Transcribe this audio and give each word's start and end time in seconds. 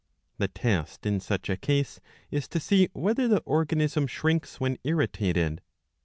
The 0.39 0.47
test 0.47 1.05
in 1.05 1.19
such 1.19 1.47
a 1.47 1.55
case 1.55 1.99
is 2.31 2.47
to 2.47 2.59
see 2.59 2.89
whether 2.93 3.27
the 3.27 3.41
organism 3.41 4.07
shrinks 4.07 4.59
when 4.59 4.79
irritated. 4.83 5.61